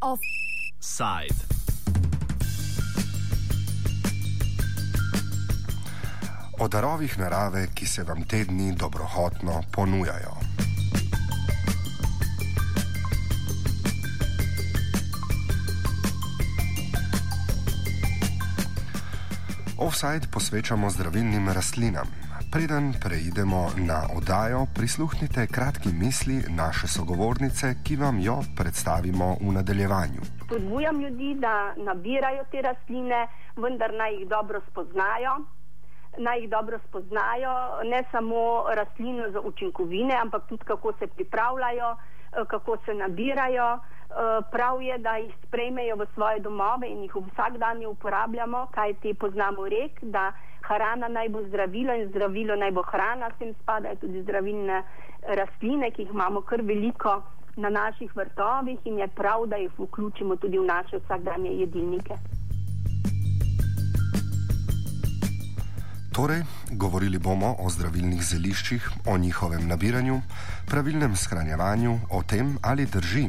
Offside. 0.00 1.34
O 6.58 6.68
darovih 6.68 7.18
narave, 7.18 7.68
ki 7.74 7.86
se 7.86 8.02
vam 8.02 8.24
te 8.24 8.44
dni 8.44 8.74
dobrohotno 8.76 9.62
ponujajo. 9.72 10.36
Offside 19.78 20.28
posvečamo 20.30 20.90
zdravilnim 20.90 21.48
rastlinam. 21.48 22.25
Preden 22.52 22.94
preidemo 23.02 23.66
na 23.76 24.00
oddajo, 24.16 24.66
prisluhnite 24.74 25.46
kratki 25.54 25.88
misli 26.02 26.36
naše 26.56 26.86
sogovornice, 26.86 27.74
ki 27.84 27.96
vam 27.96 28.18
jo 28.20 28.36
predstavimo 28.56 29.36
v 29.40 29.52
nadaljevanju. 29.52 30.22
Spodbujam 30.44 31.00
ljudi, 31.00 31.34
da 31.34 31.74
nabirajo 31.76 32.44
te 32.50 32.62
rastline, 32.62 33.26
vendar 33.56 33.94
naj 33.94 34.14
jih 34.14 34.28
dobro 34.28 34.60
spoznajo. 34.70 35.32
Naj 36.18 36.40
jih 36.40 36.50
dobro 36.50 36.78
spoznajo, 36.88 37.52
ne 37.84 38.04
samo 38.12 38.64
rastlino 38.78 39.30
za 39.30 39.40
učinkovine, 39.40 40.14
ampak 40.14 40.46
tudi 40.48 40.64
kako 40.64 40.92
se 40.98 41.06
pripravljajo, 41.06 41.96
eh, 41.96 42.44
kako 42.48 42.76
se 42.84 42.94
nabirajo. 42.94 43.78
Eh, 44.10 44.42
prav 44.50 44.82
je, 44.82 44.98
da 44.98 45.16
jih 45.16 45.34
sprejmejo 45.46 45.96
v 45.96 46.06
svoje 46.14 46.40
domove 46.40 46.88
in 46.88 47.02
jih 47.02 47.16
vsak 47.16 47.58
dan 47.58 47.86
uporabljamo, 47.86 48.66
kaj 48.70 48.94
ti 48.94 49.14
poznamo 49.14 49.68
rek, 49.68 49.98
da 50.02 50.32
hrana 50.68 51.08
naj 51.08 51.28
bo 51.28 51.42
zdravilo 51.48 51.94
in 51.94 52.08
zdravilo 52.08 52.56
naj 52.56 52.70
bo 52.70 52.82
hrana, 52.82 53.30
sem 53.38 53.54
spadajo 53.62 53.96
tudi 54.00 54.22
zdravilne 54.22 54.82
rastline, 55.40 55.90
ki 55.90 56.02
jih 56.02 56.14
imamo 56.14 56.40
kar 56.40 56.62
veliko 56.62 57.22
na 57.56 57.70
naših 57.70 58.16
vrtovih 58.16 58.78
in 58.84 58.98
je 58.98 59.08
prav, 59.08 59.46
da 59.46 59.56
jih 59.56 59.78
vključimo 59.78 60.36
tudi 60.36 60.58
v 60.58 60.64
naše 60.64 60.98
vsakdanje 60.98 61.50
jedilnike. 61.60 62.14
Torej, 66.16 66.42
govorili 66.70 67.18
bomo 67.20 67.50
o 67.60 67.68
zdravilnih 67.70 68.22
zeliščih, 68.24 68.84
o 69.12 69.18
njihovem 69.20 69.66
nabiranju, 69.68 70.14
pravilnem 70.64 71.16
shranjevanju, 71.16 71.90
o 72.10 72.22
tem, 72.22 72.54
ali 72.62 72.86
drži, 72.86 73.26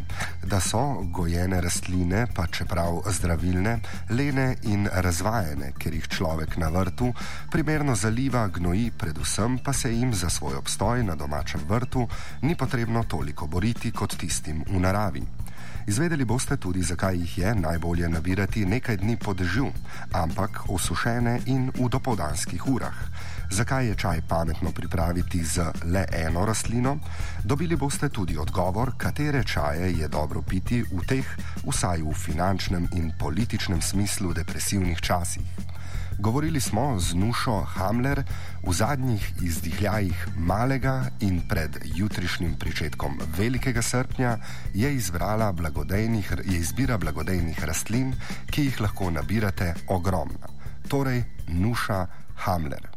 da 0.47 0.61
so 0.63 0.79
gojene 1.11 1.59
rastline, 1.61 2.21
pa 2.35 2.45
čeprav 2.47 3.02
zdravilne, 3.17 3.73
lene 4.09 4.45
in 4.71 4.88
razvajene, 4.88 5.73
ker 5.75 5.97
jih 5.99 6.07
človek 6.07 6.55
na 6.63 6.69
vrtu 6.71 7.11
primerno 7.52 7.95
zaliva, 7.95 8.45
gnoji, 8.47 8.94
predvsem 8.97 9.59
pa 9.59 9.73
se 9.73 9.91
jim 9.91 10.13
za 10.13 10.29
svoj 10.29 10.55
obstoj 10.55 11.03
na 11.03 11.16
domačem 11.16 11.67
vrtu 11.67 12.07
ni 12.41 12.55
potrebno 12.55 13.03
toliko 13.03 13.47
boriti 13.47 13.91
kot 13.91 14.16
tistim 14.16 14.63
v 14.63 14.79
naravi. 14.79 15.25
Izvedeli 15.88 16.25
boste 16.25 16.57
tudi, 16.57 16.81
zakaj 16.83 17.16
jih 17.16 17.38
je 17.38 17.55
najbolje 17.55 18.09
nabirati 18.09 18.66
nekaj 18.66 18.97
dni 18.97 19.16
po 19.16 19.33
dežju, 19.33 19.69
ampak 20.11 20.59
osušene 20.69 21.39
in 21.45 21.69
v 21.79 21.88
dopoldanskih 21.89 22.67
urah. 22.67 22.97
Zakaj 23.49 23.88
je 23.88 23.95
čaj 23.95 24.21
pametno 24.27 24.71
pripraviti 24.71 25.44
z 25.45 25.71
le 25.83 26.03
eno 26.11 26.45
rastlino? 26.45 26.97
Dobili 27.44 27.75
boste 27.75 28.09
tudi 28.09 28.38
odgovor, 28.38 28.91
katere 28.97 29.44
čaje 29.44 29.94
je 29.99 30.07
dobro 30.07 30.41
piti 30.41 30.83
v 30.83 31.07
teh, 31.07 31.27
vsaj 31.63 32.03
v 32.03 32.13
finančnem 32.13 32.89
in 32.91 33.13
političnem 33.19 33.81
smislu, 33.81 34.33
depresivnih 34.33 35.01
časih. 35.01 35.77
Govorili 36.19 36.59
smo 36.59 36.99
z 36.99 37.13
Nušo 37.13 37.61
Hamler 37.61 38.23
v 38.67 38.73
zadnjih 38.73 39.21
izdihljajih 39.45 40.27
malega 40.37 41.03
in 41.21 41.41
pred 41.49 41.77
jutrišnjim 41.95 42.55
pričetkom 42.59 43.19
velikega 43.37 43.81
srpnja 43.81 44.38
je, 44.73 44.88
je 44.89 46.57
izbira 46.57 46.97
blagodejnih 46.97 47.65
rastlin, 47.65 48.13
ki 48.51 48.65
jih 48.65 48.81
lahko 48.81 49.11
nabirate 49.11 49.73
ogromna. 49.88 50.49
Torej, 50.89 51.23
Nuša 51.47 52.06
Hamler. 52.35 52.88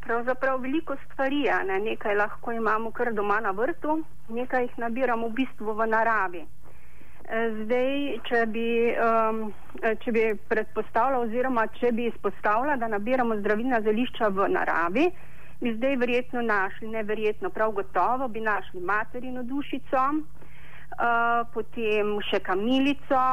Pravzaprav 0.00 0.60
veliko 0.60 0.96
stvari, 1.04 1.44
ne? 1.66 1.78
nekaj 1.84 2.16
lahko 2.16 2.52
imamo 2.52 2.90
kar 2.90 3.12
doma 3.12 3.40
na 3.40 3.50
vrtu, 3.50 4.04
nekaj 4.28 4.62
jih 4.62 4.78
nabiramo 4.78 5.28
v 5.28 5.32
bistvu 5.32 5.74
v 5.74 5.86
naravi. 5.86 6.46
Zdaj, 7.32 8.18
če 8.28 8.40
bi, 8.52 8.92
um, 9.00 9.38
če 10.04 10.12
bi 10.12 10.22
predpostavljal 10.50 11.22
oziroma 11.24 11.62
če 11.78 11.88
bi 11.96 12.10
izpostavljal, 12.10 12.76
da 12.76 12.90
nabiramo 12.92 13.38
zdravilna 13.38 13.78
zelišča 13.86 14.28
v 14.36 14.50
naravi, 14.52 15.06
bi 15.62 15.72
zdaj 15.78 15.96
verjetno 16.02 16.42
našli, 16.44 16.90
neverjetno, 16.92 17.48
prav 17.54 17.72
gotovo 17.78 18.28
bi 18.28 18.42
našli 18.44 18.84
materino 18.84 19.46
dušico, 19.48 20.02
uh, 20.12 21.40
potem 21.54 22.18
še 22.28 22.42
kamilico, 22.44 23.24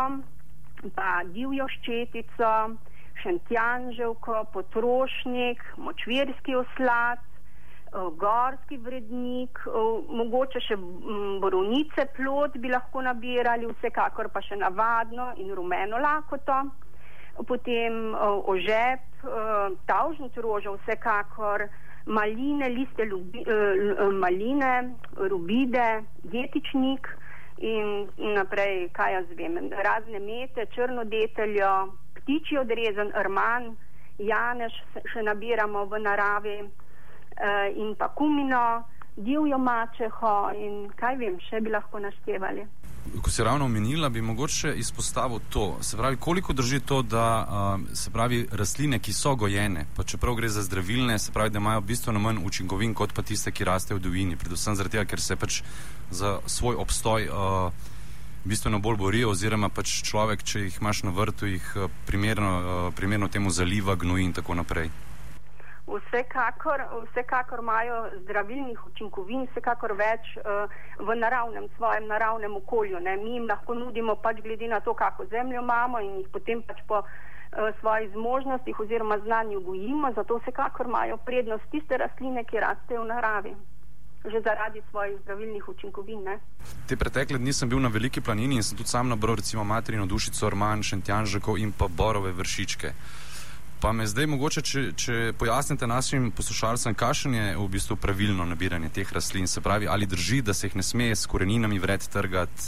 pa 0.96 1.10
divjo 1.36 1.68
ščetico, 1.76 2.54
šentjanževko, 3.20 4.46
potrošnik, 4.56 5.66
močvirski 5.76 6.56
oslad, 6.56 7.20
gorski 7.92 8.78
vrednik, 8.78 9.60
eh, 9.66 10.14
mogoče 10.22 10.62
še 10.62 10.76
mm, 10.78 11.40
borovnice 11.42 12.06
plod 12.16 12.58
bi 12.62 12.70
lahko 12.70 13.02
nabirali, 13.02 13.68
vsekakor 13.74 14.30
pa 14.34 14.42
še 14.42 14.60
navadno 14.62 15.32
in 15.38 15.54
rumeno 15.56 15.98
lakoto, 15.98 16.62
potem 17.48 18.14
eh, 18.14 18.26
ožep, 18.54 19.06
tavžnic 19.90 20.38
roža, 20.40 20.72
vsekakor 20.78 21.66
maline, 22.08 22.70
liste 22.72 23.04
lubi, 23.06 23.44
maline, 24.16 24.96
rubide, 25.18 26.06
jetičnik 26.32 27.10
in 27.60 28.08
naprej, 28.38 28.88
kaj 28.96 29.14
jaz 29.18 29.34
vem, 29.36 29.58
razne 29.84 30.22
mete, 30.24 30.66
črno 30.72 31.04
deteljo, 31.04 31.74
ptiči 32.16 32.62
odrezen, 32.62 33.12
rman, 33.28 33.74
janež 34.24 34.78
še 35.12 35.26
nabiramo 35.28 35.84
v 35.92 36.00
naravi 36.06 36.56
in 37.76 37.96
pa 37.96 38.08
kumino, 38.16 38.84
divjo 39.20 39.58
mačeho 39.58 40.52
in 40.56 40.90
kaj 40.96 41.18
vem, 41.20 41.40
še 41.50 41.62
bi 41.64 41.72
lahko 41.74 42.00
naštevali. 42.00 42.66
Ko 43.24 43.32
si 43.32 43.44
ravno 43.44 43.66
omenila, 43.66 44.10
bi 44.10 44.22
mogoče 44.22 44.74
izpostavil 44.78 45.40
to. 45.50 45.78
Se 45.82 45.98
pravi, 45.98 46.18
koliko 46.18 46.54
drži 46.54 46.80
to, 46.80 47.02
da 47.02 47.26
uh, 47.42 47.96
se 47.96 48.12
pravi 48.12 48.46
rastline, 48.52 49.00
ki 49.00 49.14
so 49.14 49.36
gojene, 49.36 49.86
pa 49.96 50.04
čeprav 50.04 50.36
gre 50.36 50.50
za 50.50 50.62
zdravilne, 50.64 51.20
se 51.20 51.32
pravi, 51.32 51.50
da 51.50 51.58
imajo 51.60 51.82
bistveno 51.82 52.20
manj 52.20 52.44
učinkovin 52.46 52.94
kot 52.94 53.14
pa 53.16 53.22
tiste, 53.22 53.52
ki 53.52 53.66
rastejo 53.66 53.98
v 53.98 54.04
divjini. 54.04 54.38
Predvsem 54.38 54.78
tega, 54.78 55.06
ker 55.06 55.22
se 55.22 55.36
pač 55.36 55.62
za 56.12 56.38
svoj 56.46 56.76
obstoj 56.76 57.30
uh, 57.30 57.74
bistveno 58.46 58.80
bolj 58.80 58.98
borijo, 58.98 59.34
oziroma 59.34 59.70
pač 59.70 60.02
človek, 60.06 60.44
če 60.44 60.68
jih 60.68 60.82
imaš 60.82 61.04
na 61.04 61.16
vrtu, 61.16 61.50
jih 61.50 61.76
primerno, 62.06 62.56
uh, 62.60 62.94
primerno 62.96 63.28
temu 63.28 63.50
zaliva, 63.50 63.96
gnoji 63.96 64.30
in 64.30 64.34
tako 64.34 64.60
naprej. 64.60 64.92
Vsekakor, 65.90 66.82
vsekakor 67.10 67.60
imajo 67.60 68.10
zdravilnih 68.22 68.86
učinkovin, 68.88 69.48
vsekakor 69.52 69.96
več 69.98 70.36
uh, 70.38 70.70
v 71.02 71.16
naravnem, 71.18 71.66
svojem 71.78 72.06
naravnem 72.08 72.56
okolju. 72.62 73.00
Ne. 73.02 73.16
Mi 73.18 73.34
jim 73.34 73.48
lahko 73.50 73.74
nudimo 73.74 74.16
pač 74.16 74.44
glede 74.46 74.68
na 74.68 74.80
to, 74.86 74.94
kako 74.94 75.26
zemljo 75.32 75.64
imamo 75.64 76.02
in 76.06 76.20
jih 76.20 76.28
potem 76.34 76.62
pač 76.62 76.84
po 76.88 77.02
uh, 77.02 77.74
svojih 77.80 78.12
zmožnostih 78.14 78.80
oziroma 78.80 79.18
znanju 79.26 79.62
gojimo, 79.66 80.14
zato 80.16 80.38
vsekakor 80.38 80.86
imajo 80.86 81.18
prednost 81.18 81.66
tiste 81.72 81.98
rastline, 81.98 82.44
ki 82.46 82.62
rastejo 82.62 83.04
v 83.04 83.10
naravi. 83.10 83.56
Že 84.30 84.42
zaradi 84.46 84.82
svojih 84.90 85.18
zdravilnih 85.24 85.70
učinkovin. 85.70 86.22
Ne? 86.24 86.40
Te 86.88 86.98
pretekle 87.00 87.40
dni 87.40 87.54
sem 87.54 87.70
bil 87.70 87.80
na 87.80 87.90
veliki 87.90 88.22
planini 88.22 88.60
in 88.60 88.64
sem 88.64 88.78
tudi 88.78 88.92
sam 88.92 89.10
nabral, 89.10 89.40
recimo, 89.40 89.64
materino 89.64 90.06
dušico, 90.06 90.46
orman, 90.46 90.84
šentjanžeko 90.84 91.58
in 91.58 91.72
pa 91.72 91.88
borove 91.88 92.36
vršičke. 92.36 92.94
Pa 93.82 93.94
me 93.96 94.04
zdaj 94.04 94.26
mogoče, 94.28 94.62
če, 94.68 94.82
če 95.00 95.14
pojasnite 95.40 95.88
našim 95.88 96.26
poslušalcem, 96.36 96.92
kakšen 97.00 97.36
je 97.38 97.44
v 97.56 97.68
bistvu 97.72 97.96
pravilno 97.96 98.44
nabiranje 98.44 98.90
teh 98.98 99.12
rastlin, 99.16 99.46
se 99.48 99.62
pravi, 99.64 99.88
ali 99.88 100.10
drži, 100.14 100.42
da 100.44 100.52
se 100.54 100.68
jih 100.68 100.76
ne 100.76 100.84
sme 100.84 101.08
s 101.16 101.24
koreninami 101.32 101.80
vred 101.80 102.04
trgati? 102.12 102.66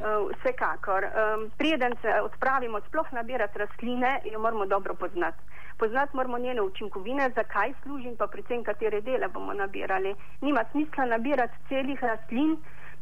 Uh, 0.00 0.28
vsekakor. 0.34 1.06
Um, 1.08 1.46
Preden 1.56 1.96
se 2.02 2.12
odpravimo 2.26 2.82
sploh 2.88 3.08
nabirati 3.16 3.58
rastline, 3.62 4.10
jo 4.32 4.42
moramo 4.44 4.66
dobro 4.66 4.94
poznati. 5.00 5.40
Poznati 5.80 6.16
moramo 6.16 6.38
njene 6.38 6.60
učinkovine, 6.62 7.30
zakaj 7.40 7.72
služi 7.82 8.12
in 8.12 8.20
pa 8.20 8.28
predvsem 8.28 8.60
katere 8.64 9.00
dele 9.00 9.32
bomo 9.32 9.56
nabirali. 9.56 10.12
Nima 10.44 10.66
smisla 10.72 11.08
nabirati 11.14 11.56
celih 11.72 12.04
rastlin, 12.04 12.58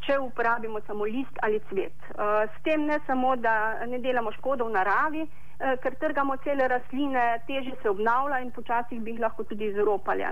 če 0.07 0.21
uporabimo 0.29 0.79
samo 0.87 1.11
list 1.11 1.43
ali 1.43 1.59
cvet. 1.73 1.99
Uh, 2.15 2.47
s 2.47 2.63
tem 2.63 2.87
ne 2.87 3.03
samo, 3.07 3.35
da 3.37 3.83
ne 3.87 3.99
delamo 3.99 4.31
škodo 4.39 4.71
v 4.71 4.77
naravi, 4.79 5.27
ker 5.59 5.95
trgamo 5.99 6.37
cele 6.45 6.69
rastline, 6.69 7.41
teže 7.47 7.75
se 7.83 7.91
obnavlja 7.91 8.39
in 8.45 8.51
počasih 8.55 9.01
bi 9.03 9.11
jih 9.11 9.21
lahko 9.21 9.45
tudi 9.45 9.67
izropali. 9.73 10.25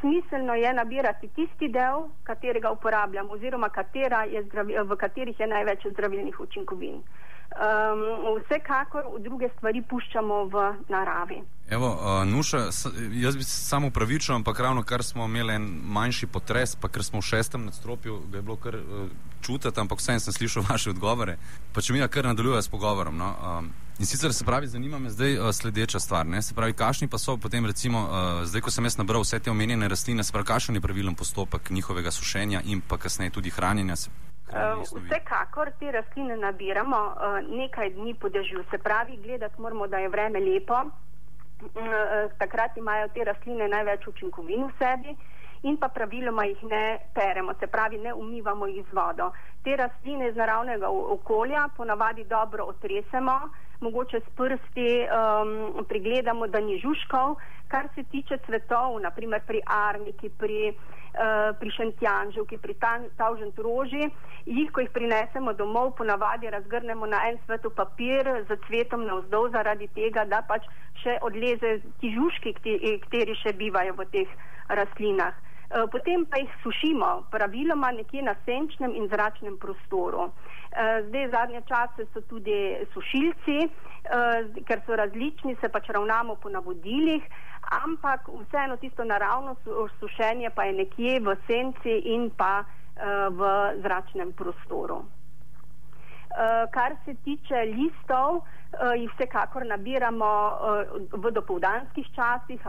Smiselno 0.00 0.54
je 0.54 0.72
nabirati 0.74 1.28
tisti 1.28 1.68
del, 1.68 2.08
katerega 2.22 2.70
uporabljam 2.70 3.30
oziroma 3.30 3.68
katera 3.68 4.24
zdravi, 4.46 4.74
v 4.82 4.96
katerih 4.96 5.40
je 5.40 5.46
največ 5.46 5.86
zdravilnih 5.92 6.40
učinkovin. 6.40 7.02
Um, 7.52 8.00
vsekakor 8.40 9.04
druge 9.20 9.48
stvari 9.56 9.82
puščamo 9.82 10.44
v 10.44 10.62
naravi. 10.88 11.42
Evo, 11.70 11.88
uh, 11.88 12.24
Nuša, 12.28 12.58
jaz 13.12 13.36
bi 13.36 13.44
se 13.44 13.56
samo 13.68 13.86
upravičil, 13.86 14.34
ampak 14.34 14.60
ravno 14.60 14.82
kar 14.82 15.04
smo 15.04 15.24
imeli 15.24 15.54
en 15.54 15.66
manjši 15.84 16.26
potres, 16.26 16.74
pa 16.76 16.88
ker 16.88 17.04
smo 17.04 17.20
v 17.20 17.28
šestem 17.28 17.66
nadstropju, 17.68 18.18
ga 18.30 18.40
je 18.40 18.42
bilo 18.42 18.56
kar 18.56 18.76
uh, 18.80 19.06
čutiti, 19.40 19.80
ampak 19.80 20.00
vsem 20.00 20.20
sem 20.20 20.32
slišal 20.32 20.64
vaše 20.70 20.90
odgovore. 20.90 21.36
Pa 21.74 21.84
če 21.84 21.92
mi 21.92 22.00
ja 22.00 22.08
kar 22.08 22.24
nadaljuje 22.24 22.62
s 22.62 22.72
pogovorom. 22.72 23.20
No? 23.20 23.34
Um, 23.36 23.70
in 23.98 24.06
sicer 24.06 24.32
se 24.32 24.44
pravi, 24.44 24.66
zanima 24.66 24.98
me 24.98 25.10
zdaj 25.10 25.38
uh, 25.38 25.50
sledeča 25.52 26.00
stvar. 26.00 26.26
Ne? 26.26 26.42
Se 26.42 26.54
pravi, 26.54 26.72
kašni 26.72 27.08
pa 27.08 27.18
so 27.18 27.36
potem 27.36 27.66
recimo, 27.66 27.98
uh, 27.98 28.44
zdaj 28.44 28.60
ko 28.60 28.70
sem 28.70 28.84
jaz 28.84 28.98
nabral 28.98 29.22
vse 29.22 29.40
te 29.40 29.50
omenjene 29.50 29.88
rastline, 29.88 30.24
se 30.24 30.32
pravi, 30.32 30.46
kašen 30.46 30.74
je 30.74 30.80
pravilen 30.80 31.14
postopek 31.14 31.70
njihovega 31.70 32.10
sušenja 32.10 32.62
in 32.64 32.80
pa 32.88 32.98
kasneje 32.98 33.30
tudi 33.30 33.50
hranjenja. 33.50 33.94
Uh, 34.52 34.82
vsekakor 34.84 35.70
te 35.80 35.92
rastline 35.92 36.36
nabiramo 36.36 36.96
uh, 36.96 37.38
nekaj 37.58 37.90
dni 37.90 38.14
po 38.14 38.28
dežju, 38.28 38.64
se 38.70 38.78
pravi, 38.78 39.16
gledati 39.16 39.60
moramo, 39.60 39.86
da 39.86 39.98
je 39.98 40.08
vreme 40.08 40.40
lepo. 40.40 40.82
Uh, 41.62 42.32
takrat 42.38 42.76
imajo 42.76 43.08
te 43.14 43.24
rastline 43.24 43.68
največ 43.68 44.06
učinkovin 44.06 44.64
v 44.66 44.72
sebi 44.78 45.16
in 45.62 45.76
pa 45.76 45.88
praviloma 45.88 46.44
jih 46.44 46.62
ne 46.62 46.98
peremo, 47.14 47.54
se 47.60 47.66
pravi, 47.66 47.98
ne 47.98 48.14
umivamo 48.14 48.66
jih 48.66 48.86
z 48.90 48.94
vodo. 48.94 49.30
Te 49.62 49.76
rastline 49.76 50.28
iz 50.28 50.36
naravnega 50.36 50.88
okolja 50.88 51.68
ponavadi 51.76 52.24
dobro 52.24 52.64
otresemo, 52.64 53.40
mogoče 53.80 54.20
s 54.20 54.34
prsti 54.36 54.88
um, 55.06 55.84
pregledamo, 55.88 56.46
da 56.46 56.60
ni 56.60 56.78
žužkov. 56.78 57.36
Kar 57.68 57.88
se 57.94 58.02
tiče 58.02 58.38
cvetov, 58.46 58.98
naprimer 59.00 59.40
pri 59.46 59.60
arniki, 59.66 60.28
pri 60.28 60.72
uh, 60.72 60.92
pri 61.58 61.70
šentjanževki, 61.70 62.58
pri 62.58 62.74
tavžent 63.16 63.58
roži, 63.58 64.08
jih, 64.46 64.70
ko 64.72 64.80
jih 64.80 64.90
prinesemo 64.90 65.52
domov, 65.52 65.94
ponavadi 65.96 66.50
razgrnemo 66.50 67.06
na 67.06 67.20
en 67.28 67.38
svetu 67.46 67.70
papir 67.70 68.28
z 68.48 68.56
cvetom 68.66 69.06
na 69.06 69.20
vzdolj 69.20 69.50
zaradi 69.52 69.88
tega, 69.94 70.24
da 70.24 70.42
pač 70.48 70.66
še 71.02 71.18
odleze 71.22 71.80
ti 72.00 72.12
žužki, 72.16 72.54
kateri 73.04 73.36
še 73.42 73.52
bivajo 73.52 73.96
v 73.98 74.08
teh 74.12 74.36
rastlinah. 74.68 75.34
Eh, 75.72 75.86
potem 75.90 76.26
pa 76.26 76.36
jih 76.36 76.50
sušimo, 76.62 77.24
praviloma 77.30 77.90
nekje 77.96 78.22
na 78.22 78.34
senčnem 78.44 78.92
in 78.94 79.08
zračnem 79.08 79.56
prostoru. 79.58 80.28
Eh, 80.28 81.02
zdaj, 81.08 81.28
zadnje 81.30 81.62
čase 81.68 82.06
so 82.12 82.20
tudi 82.20 82.76
sušilci, 82.92 83.58
ker 84.66 84.80
so 84.86 84.96
različni, 84.98 85.56
se 85.60 85.68
pač 85.68 85.88
ravnamo 85.94 86.34
po 86.42 86.50
navodilih 86.50 87.22
ampak 87.70 88.28
vseeno 88.28 88.76
tisto 88.76 89.04
naravno 89.04 89.56
sušenje 90.00 90.50
pa 90.50 90.64
je 90.64 90.72
nekje 90.72 91.20
v 91.20 91.36
senci 91.46 91.98
in 92.14 92.30
pa 92.30 92.64
v 93.30 93.40
zračnem 93.82 94.32
prostoru. 94.32 95.04
Kar 96.70 96.96
se 97.04 97.14
tiče 97.24 97.64
listov, 97.76 98.42
jih 98.96 99.10
vsekakor 99.14 99.66
nabiramo 99.66 100.32
v 101.12 101.30
dopoldanskih 101.30 102.06
časih, 102.14 102.60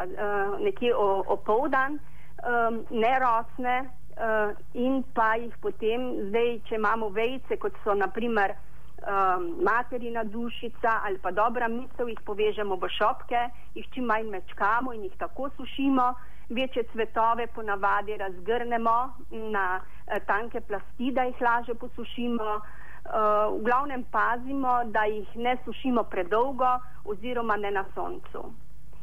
nekje 0.60 0.96
opoldan, 0.96 2.00
um, 2.44 2.86
nerosne 2.90 3.90
uh, 4.18 4.52
in 4.74 5.04
pa 5.14 5.34
jih 5.36 5.56
potem, 5.62 6.30
zdaj, 6.30 6.60
če 6.68 6.76
imamo 6.76 7.10
vejce, 7.10 7.58
kot 7.62 7.76
so 7.84 7.96
naprimer 7.98 8.54
um, 8.54 9.48
materina 9.64 10.24
dušica 10.24 11.00
ali 11.06 11.20
pa 11.24 11.32
dobra 11.32 11.68
misel, 11.68 12.12
jih 12.12 12.22
povežemo 12.26 12.76
v 12.76 12.90
šopke, 12.98 13.48
jih 13.76 13.90
čim 13.96 14.08
manj 14.12 14.30
mečkamo 14.36 14.94
in 14.94 15.10
jih 15.10 15.18
tako 15.18 15.50
sušimo. 15.58 16.14
Večje 16.54 16.84
cvetove 16.92 17.48
ponavadi 17.56 18.18
razgrnemo 18.20 18.98
na 19.32 19.68
uh, 19.80 20.18
tanke 20.28 20.62
plasti, 20.62 21.12
da 21.12 21.24
jih 21.30 21.42
lažje 21.42 21.76
posušimo. 21.76 22.60
Uh, 23.04 23.60
v 23.60 23.64
glavnem 23.66 24.04
pazimo, 24.12 24.84
da 24.86 25.04
jih 25.04 25.28
ne 25.36 25.58
sušimo 25.66 26.04
predolgo 26.04 26.78
oziroma 27.06 27.58
ne 27.58 27.72
na 27.72 27.84
soncu. 27.96 28.46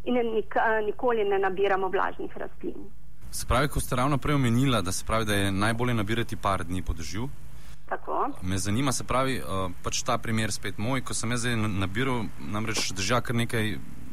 In 0.05 0.17
nik, 0.35 0.57
uh, 0.57 0.81
nikoli 0.87 1.25
ne 1.25 1.39
nabiramo 1.39 1.89
vlažnih 1.89 2.37
rastlin. 2.37 3.00
Se 3.31 3.47
pravi, 3.47 3.69
ko 3.69 3.81
ste 3.81 3.97
ravno 3.97 4.19
prej 4.19 4.35
omenila, 4.35 4.81
da, 4.83 4.91
pravi, 5.07 5.25
da 5.25 5.35
je 5.35 5.53
najbolje 5.53 5.95
nabirati 5.95 6.37
par 6.37 6.65
dni 6.65 6.83
po 6.83 6.93
dežju, 6.93 7.29
Tako. 7.91 8.31
Me 8.43 8.59
zanima, 8.59 8.93
se 8.93 9.05
pravi, 9.05 9.41
uh, 9.43 9.71
pač 9.85 10.05
ta 10.07 10.15
primer 10.23 10.53
spet 10.55 10.79
moj, 10.79 11.03
ko 11.03 11.15
sem 11.15 11.33
jaz 11.35 11.49
nabiral, 11.59 12.29
namreč 12.39 12.93
drža 12.95 13.19
kar 13.27 13.35
nekaj 13.35 13.73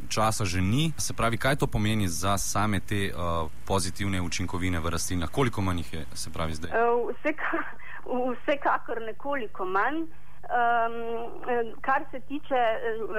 časa 0.09 0.47
že 0.49 0.63
ni. 0.65 0.89
Se 0.97 1.13
pravi, 1.13 1.37
kaj 1.37 1.59
to 1.61 1.67
pomeni 1.67 2.07
za 2.09 2.37
same 2.41 2.79
te 2.79 3.11
uh, 3.13 3.51
pozitivne 3.69 4.21
učinkovine 4.21 4.81
v 4.81 4.89
rastlinah? 4.89 5.29
Koliko 5.29 5.61
manj 5.61 5.83
jih 5.83 5.93
je, 5.93 6.05
se 6.13 6.33
pravi, 6.33 6.57
zdaj? 6.57 6.73
Uh, 6.73 7.13
vseka, 7.13 7.61
vsekakor 8.41 9.03
nekoliko 9.05 9.65
manj. 9.65 10.07
Um, 10.47 11.77
kar 11.85 12.05
se 12.11 12.19
tiče 12.25 12.59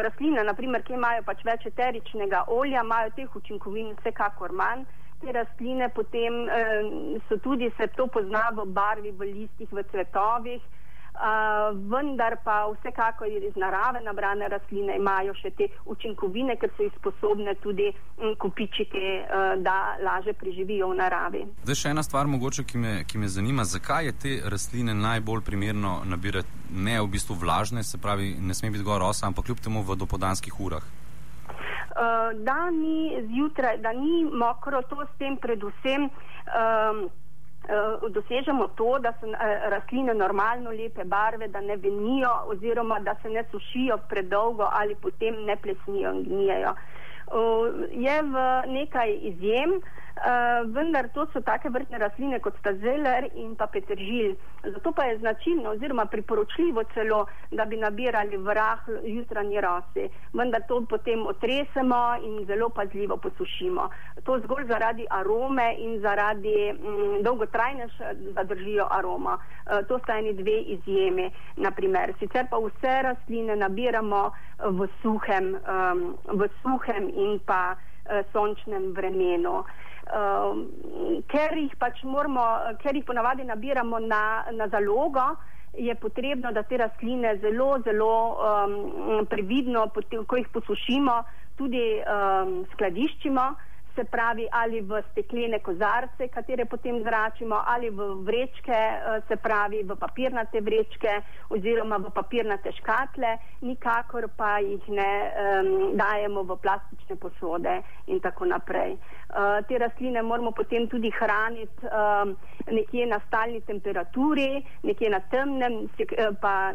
rastlina, 0.03 0.43
naprimer, 0.43 0.83
ki 0.83 0.97
imajo 0.97 1.23
pač 1.23 1.45
več 1.47 1.67
eteričnega 1.71 2.49
olja, 2.51 2.83
imajo 2.83 3.15
teh 3.15 3.37
učinkovin 3.37 3.93
vsekakor 4.01 4.51
manj 4.57 4.89
te 5.21 5.33
rastline 5.33 5.89
potem 5.95 6.49
eh, 6.49 7.21
so 7.29 7.39
tudi, 7.39 7.73
se 7.77 7.89
to 7.97 8.07
pozna 8.07 8.51
v 8.55 8.67
barvi, 8.67 9.11
v 9.11 9.33
listih, 9.35 9.69
v 9.71 9.83
cvetovih, 9.91 10.63
eh, 10.63 11.73
vendar 11.91 12.39
pa 12.45 12.67
vsekako 12.71 13.25
iz 13.25 13.57
narave 13.57 14.01
nabrane 14.05 14.49
rastline 14.49 14.97
imajo 14.97 15.35
še 15.35 15.51
te 15.51 15.69
učinkovine, 15.85 16.57
ker 16.57 16.71
so 16.77 16.87
jih 16.87 16.95
sposobne 17.01 17.55
tudi 17.63 17.91
hm, 17.91 18.37
kupičiti, 18.39 19.03
eh, 19.19 19.57
da 19.65 19.97
laže 20.03 20.33
preživijo 20.33 20.93
v 20.93 21.01
naravi. 21.03 21.43
Zdaj 21.65 21.81
še 21.83 21.95
ena 21.97 22.07
stvar 22.07 22.31
mogoče, 22.31 22.65
ki 22.65 22.79
me, 22.79 22.95
ki 23.05 23.19
me 23.19 23.29
zanima, 23.29 23.67
zakaj 23.67 24.11
je 24.11 24.15
te 24.23 24.39
rastline 24.45 24.95
najbolj 24.95 25.43
primerno 25.43 26.01
nabirati 26.07 26.67
ne 26.71 27.01
v 27.01 27.11
bistvu 27.11 27.35
vlažne, 27.35 27.83
se 27.83 27.99
pravi, 27.99 28.37
ne 28.41 28.55
sme 28.55 28.71
biti 28.71 28.85
gor 28.85 29.01
rosa, 29.01 29.27
ampak 29.27 29.49
kljub 29.49 29.61
temu 29.65 29.83
v 29.83 29.97
dopodanskih 29.97 30.61
urah. 30.61 30.85
Eh, 31.99 32.35
da 32.35 32.71
ni 32.71 33.27
zjutraj, 33.27 33.79
da 33.79 33.93
ni 33.93 34.25
mokro, 34.25 34.83
to 34.83 34.97
s 35.03 35.19
tem 35.19 35.37
predvsem 35.37 36.05
um, 36.05 37.01
uh, 37.67 38.05
dosežemo 38.15 38.69
to, 38.79 38.99
da 39.03 39.13
so 39.19 39.27
uh, 39.27 39.41
rastline 39.73 40.15
normalno 40.15 40.71
lepe 40.71 41.05
barve, 41.05 41.49
da 41.49 41.61
ne 41.61 41.77
venijo 41.77 42.31
oziroma 42.55 43.01
da 43.01 43.17
se 43.23 43.31
ne 43.31 43.43
sušijo 43.51 43.99
predolgo 44.09 44.69
ali 44.73 44.95
potem 44.95 45.43
ne 45.45 45.57
plesnijo 45.57 46.13
in 46.13 46.23
gnijejo. 46.29 46.77
Uh, 47.27 47.67
je 47.91 48.23
v 48.23 48.47
nekaj 48.79 49.19
izjem, 49.33 49.81
uh, 50.19 50.67
vendar 50.75 51.09
to 51.15 51.27
so 51.33 51.41
take 51.41 51.69
vrtne 51.71 51.99
rastline 51.99 52.41
kot 52.41 52.57
sta 52.61 52.73
zeler 52.83 53.29
in 53.35 53.55
pa 53.57 53.67
petržil. 53.67 54.35
Zato 54.63 54.93
pa 54.93 55.05
je 55.05 55.19
značilno 55.19 55.71
oziroma 55.71 56.07
priporočljivo 56.07 56.85
celo, 56.95 57.27
da 57.51 57.65
bi 57.65 57.77
nabirali 57.77 58.37
v 58.37 58.55
rahl 58.55 58.99
jutranji 59.05 59.61
rosi. 59.61 60.09
Vendar 60.33 60.63
to 60.69 60.81
potem 60.91 61.27
otresemo 61.27 62.01
in 62.23 62.47
zelo 62.47 62.69
pazljivo 62.69 63.17
posušimo. 63.17 63.89
To 64.25 64.39
zgolj 64.45 64.67
zaradi 64.67 65.07
arome 65.11 65.75
in 65.79 66.01
zaradi 66.01 66.73
mm, 66.73 67.23
dolgotrajne 67.23 67.89
zadržijo 68.35 68.87
aromo. 68.91 69.39
Uh, 69.39 69.87
to 69.89 69.99
sta 69.99 70.19
eni 70.19 70.35
dve 70.35 70.61
izjemi. 70.77 71.31
Naprimer. 71.57 72.15
Sicer 72.19 72.47
pa 72.51 72.59
vse 72.59 73.03
rastline 73.03 73.57
nabiramo 73.57 74.31
v 74.59 74.89
suhem, 75.03 75.55
um, 75.55 76.17
v 76.27 76.49
suhem 76.63 77.09
in 77.09 77.39
pa 77.47 77.77
uh, 77.77 78.25
sončnem 78.33 78.93
vremenu. 78.93 79.65
Um, 80.09 80.63
ker 81.29 81.53
jih 81.53 81.75
pač 81.79 82.01
moramo, 82.09 82.45
ker 82.81 82.97
jih 82.97 83.05
ponavadi 83.05 83.45
nabiramo 83.45 83.99
na, 84.01 84.45
na 84.57 84.69
zalogo, 84.73 85.35
je 85.77 85.95
potrebno, 86.01 86.53
da 86.53 86.63
te 86.63 86.79
rastline 86.81 87.37
zelo, 87.43 87.79
zelo 87.85 88.13
um, 88.41 89.27
previdno, 89.29 89.91
ko 90.27 90.39
jih 90.41 90.49
posušimo, 90.55 91.19
tudi 91.61 91.85
um, 92.01 92.63
skladiščimo 92.73 93.49
se 93.99 94.05
pravi 94.05 94.47
ali 94.51 94.81
v 94.81 95.03
steklene 95.11 95.59
kozarce, 95.59 96.29
katere 96.29 96.65
potem 96.65 97.03
zračimo, 97.03 97.59
ali 97.67 97.91
v 97.91 98.23
vrečke, 98.23 98.73
eh, 98.73 99.21
se 99.29 99.37
pravi 99.37 99.83
v 99.83 99.97
papirnate 99.99 100.61
vrečke 100.61 101.23
oziroma 101.51 101.99
v 101.99 102.11
papirnate 102.15 102.73
škatle, 102.73 103.39
nikakor 103.61 104.29
pa 104.37 104.59
jih 104.59 104.89
ne 104.89 105.13
um, 105.27 105.97
dajemo 105.99 106.43
v 106.43 106.57
plastične 106.63 107.17
posode 107.17 107.81
in 108.07 108.21
tako 108.21 108.45
naprej. 108.45 108.95
Uh, 108.95 109.59
te 109.69 109.79
rastline 109.79 110.23
moramo 110.23 110.53
potem 110.53 110.87
tudi 110.89 111.11
hraniti 111.11 111.87
um, 111.91 112.37
nekje 112.71 113.07
na 113.07 113.19
stalni 113.27 113.61
temperaturi, 113.61 114.63
nekje 114.83 115.11
na 115.11 115.21
temnem, 115.31 115.89
pa 116.41 116.73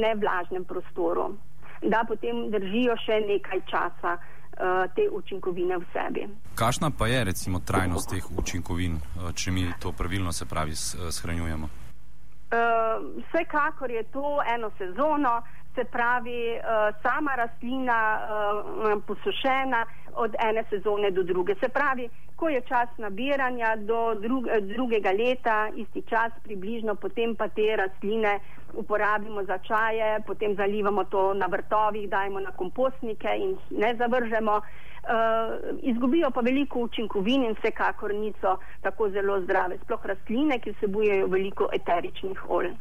ne 0.00 0.14
vlažnem 0.14 0.64
prostoru, 0.64 1.36
da 1.82 2.02
potem 2.08 2.50
držijo 2.50 2.96
še 3.04 3.20
nekaj 3.28 3.62
časa. 3.70 4.18
Eh, 4.58 4.88
te 4.94 5.06
učinkovine 5.10 5.78
v 5.78 5.84
sebi. 5.92 6.26
Kakšna 6.54 6.90
pa 6.90 7.06
je 7.06 7.24
recimo 7.24 7.60
trajnost 7.60 8.10
teh 8.10 8.24
učinkovin, 8.38 8.96
eh, 8.96 9.32
če 9.34 9.50
mi 9.50 9.70
to 9.78 9.92
pravilno 9.92 10.32
se 10.32 10.46
pravi 10.46 10.72
eh, 10.72 11.12
shranjujemo? 11.12 11.68
Uh, 11.68 13.04
vsekakor 13.22 13.90
je 13.90 14.02
to 14.02 14.42
eno 14.54 14.70
sezono, 14.78 15.42
se 15.74 15.84
pravi 15.84 16.58
uh, 16.58 16.96
sama 17.02 17.34
rastlina 17.36 17.98
uh, 18.18 19.02
posušena 19.06 19.86
od 20.14 20.34
ene 20.48 20.64
sezone 20.70 21.10
do 21.10 21.22
druge. 21.22 21.54
Se 21.60 21.68
pravi, 21.68 22.08
ko 22.36 22.48
je 22.48 22.60
čas 22.60 22.88
nabiranja 22.98 23.76
do 23.76 24.14
drug, 24.14 24.44
drugega 24.74 25.10
leta, 25.10 25.68
isti 25.76 26.02
čas 26.08 26.32
približno, 26.42 26.94
potem 26.94 27.36
pa 27.36 27.48
te 27.48 27.76
rastline 27.76 28.40
uporabimo 28.74 29.44
za 29.44 29.58
čaje, 29.58 30.20
potem 30.26 30.54
zalivamo 30.56 31.04
to 31.04 31.34
na 31.34 31.46
vrtovih, 31.46 32.08
dajemo 32.10 32.40
na 32.40 32.50
kompostnike 32.50 33.28
in 33.36 33.50
jih 33.50 33.58
ne 33.70 33.94
zavržemo. 33.96 34.60
Uh, 35.08 35.78
izgubijo 35.82 36.30
pa 36.30 36.40
veliko 36.40 36.80
učinkovin 36.80 37.44
in 37.44 37.54
vsekakor 37.58 38.14
niso 38.14 38.58
tako 38.82 39.10
zelo 39.10 39.40
zdrave, 39.40 39.78
sploh 39.84 40.06
rastline, 40.06 40.58
ki 40.58 40.72
vsebujejo 40.72 41.26
veliko 41.26 41.68
eteričnih 41.72 42.50
olj. 42.50 42.74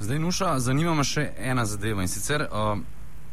Zdaj, 0.00 0.18
Nuša, 0.18 0.58
zanima 0.58 0.94
me 0.94 1.04
še 1.04 1.32
ena 1.38 1.64
zadeva 1.64 2.02
in 2.02 2.08
sicer, 2.08 2.46
uh, 2.48 2.78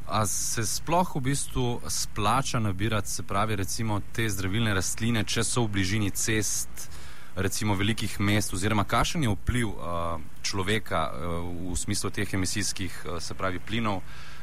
a 0.07 0.25
se 0.25 0.65
sploh 0.65 1.15
v 1.15 1.21
bistvu 1.21 1.79
splača 1.87 2.59
nabirati, 2.59 3.09
se 3.09 3.23
pravi, 3.23 3.55
recimo 3.55 4.01
te 4.11 4.27
zdravilne 4.29 4.73
rastline, 4.73 5.23
če 5.23 5.43
so 5.43 5.63
v 5.63 5.77
bližini 5.77 6.11
cest, 6.11 6.89
recimo 7.35 7.75
velikih 7.75 8.19
mest, 8.19 8.53
oziroma 8.53 8.83
kakšen 8.83 9.23
je 9.23 9.29
vpliv 9.29 9.67
uh, 9.67 10.21
človeka 10.41 11.09
uh, 11.09 11.71
v 11.71 11.77
smislu 11.77 12.09
teh 12.09 12.33
emisijskih, 12.33 13.05
uh, 13.05 13.19
se 13.19 13.33
pravi, 13.33 13.59
plinov 13.59 14.01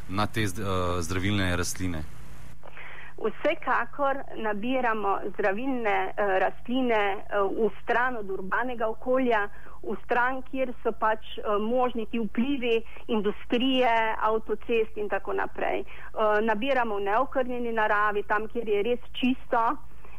na 0.09 0.27
te 0.27 0.45
uh, 0.45 0.99
zdravilne 1.01 1.57
rastline? 1.57 2.03
Vsekakor 3.21 4.17
nabiramo 4.37 5.19
zdravilne 5.35 5.97
uh, 6.09 6.39
rastline 6.41 7.03
uh, 7.17 7.51
v 7.53 7.71
stran 7.83 8.17
od 8.17 8.31
urbanega 8.31 8.89
okolja, 8.89 9.49
v 9.83 9.97
stran, 10.05 10.43
kjer 10.51 10.73
so 10.83 10.93
pač 10.93 11.25
uh, 11.39 11.61
možni 11.61 12.07
ti 12.11 12.19
vplivi 12.19 12.81
industrije, 13.09 13.93
avtocest 14.21 14.97
in 14.97 15.09
tako 15.09 15.33
naprej. 15.33 15.85
Uh, 15.85 16.41
nabiramo 16.45 16.97
v 16.97 17.07
neokrnjeni 17.13 17.73
naravi, 17.73 18.25
tam, 18.29 18.49
kjer 18.49 18.69
je 18.69 18.83
res 18.83 19.07
čisto. 19.13 19.63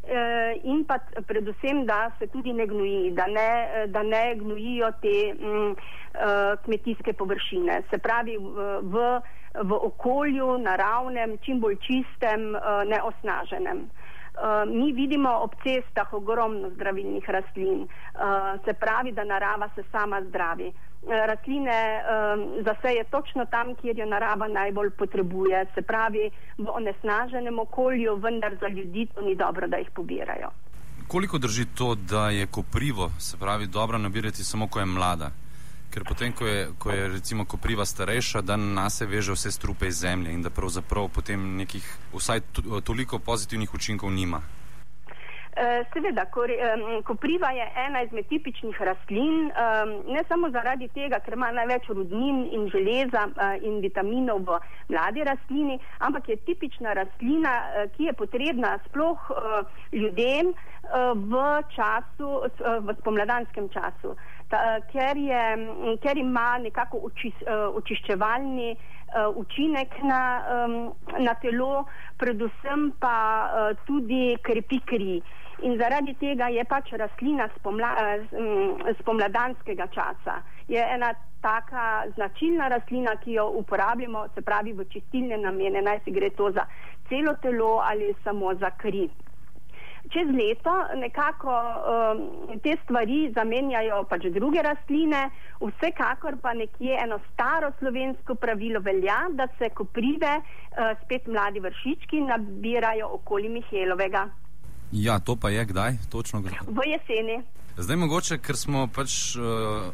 Uh, 0.02 0.58
in 0.66 0.82
pa 0.86 0.98
predvsem, 1.30 1.86
da 1.86 2.10
se 2.20 2.28
tudi 2.28 2.54
ne 2.54 2.66
gnoji, 2.66 3.12
da 3.14 3.28
ne, 3.28 3.88
da 3.88 4.02
ne 4.04 4.36
gnojijo 4.36 4.90
te 5.02 5.18
um, 5.34 5.76
uh, 5.76 6.58
kmetijske 6.66 7.14
površine. 7.14 7.84
Se 7.92 7.98
pravi, 7.98 8.38
v, 8.38 9.06
v, 9.54 9.78
okolju, 9.92 10.58
naravnem, 10.58 11.38
čim 11.46 11.60
bolj 11.62 11.78
čistem, 11.86 12.56
neosnaženem. 12.88 13.90
Mi 14.68 14.94
vidimo 14.96 15.30
ob 15.44 15.54
cestah 15.64 16.14
ogromno 16.14 16.70
zdravilnih 16.70 17.30
rastlin, 17.30 17.84
se 18.66 18.74
pravi, 18.74 19.12
da 19.12 19.26
narava 19.28 19.68
se 19.76 19.84
sama 19.92 20.22
zdravi. 20.24 20.72
Uh, 21.02 21.10
rastline 21.28 22.02
uh, 22.02 22.64
zaseje 22.66 23.04
točno 23.04 23.46
tam, 23.46 23.76
kjer 23.76 24.00
jo 24.00 24.06
narava 24.06 24.48
najbolj 24.48 24.90
potrebuje, 24.90 25.66
se 25.76 25.82
pravi 25.82 26.30
v 26.58 26.68
onesnaženem 26.70 27.60
okolju, 27.60 28.16
vendar 28.16 28.58
za 28.62 28.68
ljudi 28.68 29.08
to 29.16 29.22
ni 29.22 29.36
dobro, 29.36 29.68
da 29.68 29.78
jih 29.78 29.90
pobirajo. 29.94 30.52
Koliko 31.08 31.38
drži 31.38 31.66
to, 31.76 31.96
da 31.96 32.30
je 32.30 32.48
koprivo, 32.48 33.12
se 33.20 33.38
pravi, 33.38 33.68
dobro 33.68 33.98
nabirati 33.98 34.44
samo, 34.44 34.68
ko 34.68 34.80
je 34.80 34.86
mlada? 34.86 35.32
ker 35.92 36.08
potem, 36.08 36.32
ko 36.32 36.48
je, 36.48 36.70
ko 36.80 36.92
je 36.92 37.08
recimo 37.20 37.46
kopriva 37.46 37.86
starejša, 37.86 38.42
da 38.42 38.56
nas 38.56 39.02
se 39.02 39.06
veže 39.06 39.36
vse 39.36 39.52
strupe 39.52 39.92
iz 39.92 40.00
zemlje 40.00 40.32
in 40.34 40.42
da 40.42 40.50
pravzaprav 40.50 41.10
potem 41.12 41.56
nekih 41.60 41.84
vsaj 42.16 42.42
toliko 42.84 43.20
pozitivnih 43.20 43.74
učinkov 43.74 44.12
nima. 44.12 44.42
Eh, 45.62 45.86
seveda, 45.94 46.26
kopriva 47.06 47.50
je 47.52 47.66
ena 47.88 48.02
izmed 48.02 48.26
tipičnih 48.28 48.82
rastlin, 48.82 49.52
ne 50.08 50.24
samo 50.28 50.50
zaradi 50.50 50.88
tega, 50.96 51.20
ker 51.22 51.36
ima 51.38 51.52
največ 51.54 51.86
rudnin 51.90 52.40
in 52.50 52.66
železa 52.74 53.28
eh, 53.30 53.68
in 53.70 53.78
vitaminov 53.84 54.42
v 54.48 54.58
mladi 54.90 55.28
rastlini, 55.30 55.78
ampak 56.00 56.30
je 56.30 56.40
tipična 56.50 56.96
rastlina, 56.98 57.54
eh, 57.62 57.88
ki 57.94 58.10
je 58.10 58.14
potrebna 58.24 58.74
sploh 58.88 59.32
ljudem 59.94 60.54
v 61.32 61.42
času, 61.76 62.30
v 62.88 62.96
spomladanskem 63.00 63.70
času 63.70 64.16
ta, 64.52 64.80
ker, 64.92 65.18
je, 65.18 65.44
ker 66.04 66.20
ima 66.20 66.58
nekako 66.62 67.00
oči, 67.08 67.32
uh, 67.46 67.70
očiščevalni 67.80 68.70
uh, 68.76 69.38
učinek 69.42 69.96
na, 70.04 70.22
na 71.20 71.36
telo, 71.44 71.86
predvsem 72.22 72.92
pa 73.00 73.16
tudi 73.88 74.36
krepi 74.44 74.82
kri. 74.86 75.22
In 75.62 75.78
zaradi 75.78 76.16
tega 76.20 76.50
je 76.50 76.64
pač 76.66 76.94
rastlina 77.00 77.48
spomla, 77.58 77.92
uh, 77.96 78.94
spomladanskega 79.02 79.88
časa. 79.96 80.42
Je 80.68 80.82
ena 80.82 81.14
taka 81.42 82.06
značilna 82.16 82.68
rastlina, 82.70 83.16
ki 83.24 83.40
jo 83.40 83.48
uporabljamo, 83.64 84.28
se 84.36 84.46
pravi 84.46 84.76
v 84.78 84.86
čistilne 84.94 85.42
namene, 85.42 85.82
naj 85.82 86.04
si 86.06 86.14
gre 86.14 86.30
to 86.38 86.52
za 86.54 86.68
celo 87.10 87.34
telo 87.42 87.80
ali 87.84 88.14
samo 88.24 88.54
za 88.62 88.70
kri 88.78 89.10
čez 90.14 90.28
leto 90.28 90.74
nekako 90.96 91.54
um, 91.54 92.22
te 92.64 92.76
stvari 92.84 93.32
zamenjajo 93.36 94.04
pač 94.10 94.28
druge 94.34 94.62
rastline, 94.62 95.30
vsekakor 95.62 96.38
pa 96.42 96.54
nekje 96.54 96.98
eno 97.04 97.20
staro 97.32 97.72
slovensko 97.80 98.36
pravilo 98.36 98.80
velja, 98.80 99.24
da 99.32 99.48
se 99.58 99.70
koprive 99.70 100.34
uh, 100.42 100.92
spet 101.04 101.28
mladi 101.28 101.60
vršički 101.60 102.22
nabirajo 102.28 103.10
okoli 103.20 103.50
Mihelovega. 103.50 104.28
Ja, 104.92 105.20
to 105.20 105.36
pa 105.36 105.50
je 105.50 105.66
kdaj? 105.66 105.92
Točno 106.12 106.42
kdaj? 106.42 106.68
V 106.68 106.88
jeseni. 106.92 107.40
Zdaj 107.82 107.98
mogoče, 107.98 108.36
ker 108.46 108.58
smo 108.58 108.84
pač 108.94 109.14
uh, 109.36 109.44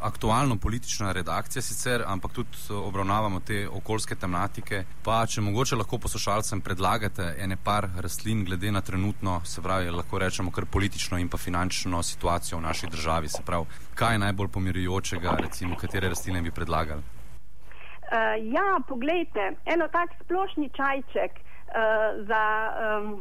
aktualno 0.04 0.58
politična 0.60 1.14
redakcija 1.16 1.62
sicer, 1.64 2.02
ampak 2.08 2.34
tudi 2.36 2.58
uh, 2.70 2.82
obravnavamo 2.88 3.40
te 3.40 3.62
okoljske 3.80 4.16
tematike, 4.20 4.82
pa 5.06 5.22
če 5.26 5.42
mogoče 5.42 5.80
lahko 5.80 6.00
poslušalcem 6.04 6.62
predlagate 6.62 7.30
ene 7.40 7.56
par 7.64 7.88
rastlin 8.04 8.44
glede 8.50 8.72
na 8.76 8.82
trenutno, 8.82 9.38
se 9.46 9.64
pravi, 9.64 9.94
lahko 9.96 10.20
rečemo 10.20 10.52
kar 10.52 10.68
politično 10.74 11.22
in 11.24 11.30
pa 11.32 11.40
finančno 11.40 12.04
situacijo 12.04 12.60
v 12.60 12.66
naši 12.66 12.92
državi, 12.92 13.32
se 13.32 13.46
pravi, 13.46 13.80
kaj 13.96 14.14
je 14.16 14.24
najbolj 14.26 14.52
pomirjujočega, 14.58 15.38
recimo, 15.48 15.80
katere 15.80 16.12
rastline 16.12 16.44
bi 16.44 16.52
predlagali? 16.52 17.02
Uh, 18.12 18.36
ja, 18.52 18.68
poglejte, 18.90 19.54
eno 19.66 19.88
tak 19.96 20.12
splošni 20.26 20.70
čajček 20.76 21.40
uh, 21.40 22.28
za. 22.28 22.44
Um, 23.00 23.18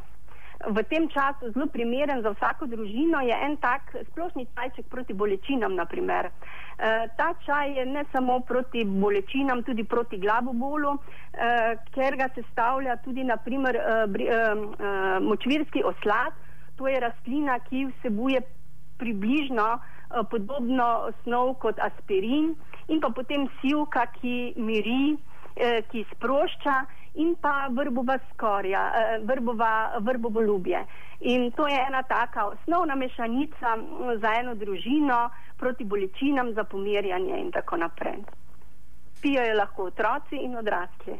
v 0.64 0.82
tem 0.88 1.08
času 1.08 1.52
zelo 1.52 1.66
primeren 1.68 2.22
za 2.22 2.32
vsako 2.32 2.66
družino, 2.66 3.20
je 3.20 3.36
en 3.44 3.56
tak 3.60 3.92
splošni 4.12 4.46
čajček 4.54 4.88
proti 4.88 5.12
bolečinam. 5.12 5.74
Naprimer. 5.76 6.26
E, 6.26 7.08
ta 7.16 7.34
čaj 7.44 7.76
je 7.76 7.84
ne 7.86 8.04
samo 8.12 8.40
proti 8.40 8.84
bolečinam, 8.84 9.62
tudi 9.62 9.84
proti 9.84 10.18
glavobolu, 10.18 10.96
e, 10.96 11.76
ker 11.92 12.16
ga 12.16 12.28
sestavlja 12.34 12.96
tudi 13.04 13.24
naprimer, 13.24 13.76
e, 13.76 13.82
e, 13.82 14.32
e, 14.32 15.20
močvirski 15.20 15.84
oslad. 15.84 16.32
To 16.76 16.88
je 16.88 17.00
rastlina, 17.00 17.58
ki 17.68 17.86
vsebuje 17.92 18.40
približno 18.98 19.68
e, 19.76 19.80
podobno 20.30 21.12
snov 21.22 21.58
kot 21.60 21.80
aspirin 21.80 22.54
in 22.88 23.00
pa 23.00 23.12
potem 23.12 23.48
sivka, 23.60 24.06
ki 24.20 24.54
miri, 24.56 25.16
e, 25.56 25.82
ki 25.92 26.04
sprošča 26.16 26.80
in 27.16 27.34
pa 27.40 27.68
vrbova 27.70 28.18
skorja, 28.32 28.92
eh, 28.94 29.18
vrbova, 29.24 29.98
vrbovo 30.00 30.42
ljubje. 30.42 30.84
In 31.20 31.50
to 31.50 31.68
je 31.68 31.84
ena 31.88 32.02
taka 32.02 32.46
osnovna 32.46 32.94
mešanica 32.94 33.76
za 34.20 34.32
eno 34.40 34.54
družino 34.54 35.30
proti 35.56 35.84
bolečinam, 35.84 36.52
za 36.54 36.64
pomirjanje 36.64 37.40
in 37.40 37.52
tako 37.52 37.76
naprej. 37.76 38.20
Pijo 39.22 39.42
jo 39.42 39.56
lahko 39.56 39.84
otroci 39.84 40.36
in 40.36 40.56
odrasli. 40.56 41.16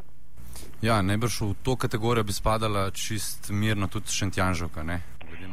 Ja, 0.81 1.01
najbrž 1.01 1.41
v 1.41 1.53
to 1.63 1.75
kategorijo 1.75 2.23
bi 2.23 2.33
spadala 2.33 2.91
čist 2.91 3.49
mirno 3.49 3.87
tudi 3.87 4.13
šentjanžovka, 4.13 4.83
ne? 4.83 5.01